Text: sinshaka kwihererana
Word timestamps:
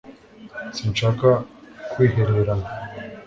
sinshaka 0.75 1.27
kwihererana 1.91 2.67